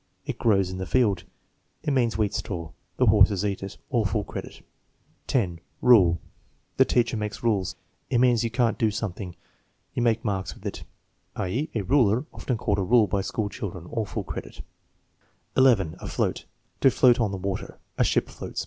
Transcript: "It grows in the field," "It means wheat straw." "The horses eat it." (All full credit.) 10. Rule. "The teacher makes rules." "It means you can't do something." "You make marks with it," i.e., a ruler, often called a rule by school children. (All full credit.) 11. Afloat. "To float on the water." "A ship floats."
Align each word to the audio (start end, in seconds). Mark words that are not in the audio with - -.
"It 0.25 0.39
grows 0.39 0.71
in 0.71 0.79
the 0.79 0.87
field," 0.87 1.25
"It 1.83 1.91
means 1.91 2.17
wheat 2.17 2.33
straw." 2.33 2.71
"The 2.97 3.05
horses 3.05 3.45
eat 3.45 3.61
it." 3.61 3.77
(All 3.91 4.03
full 4.03 4.23
credit.) 4.23 4.65
10. 5.27 5.59
Rule. 5.79 6.19
"The 6.77 6.85
teacher 6.85 7.15
makes 7.15 7.43
rules." 7.43 7.75
"It 8.09 8.17
means 8.17 8.43
you 8.43 8.49
can't 8.49 8.79
do 8.79 8.89
something." 8.89 9.35
"You 9.93 10.01
make 10.01 10.25
marks 10.25 10.55
with 10.55 10.65
it," 10.65 10.85
i.e., 11.35 11.69
a 11.75 11.81
ruler, 11.83 12.25
often 12.33 12.57
called 12.57 12.79
a 12.79 12.83
rule 12.83 13.05
by 13.05 13.21
school 13.21 13.47
children. 13.49 13.85
(All 13.91 14.05
full 14.07 14.23
credit.) 14.23 14.63
11. 15.55 15.95
Afloat. 15.99 16.45
"To 16.79 16.89
float 16.89 17.19
on 17.19 17.29
the 17.29 17.37
water." 17.37 17.77
"A 17.99 18.03
ship 18.03 18.27
floats." 18.27 18.59